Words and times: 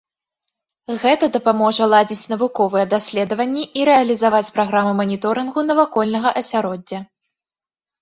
Гэта 1.03 1.25
дапаможа 1.35 1.83
ладзіць 1.93 2.29
навуковыя 2.33 2.87
даследаванні 2.95 3.69
і 3.83 3.87
рэалізаваць 3.93 4.43
праграмы 4.59 4.99
маніторынгу 5.05 5.59
навакольнага 5.71 6.37
асяроддзя. 6.45 6.99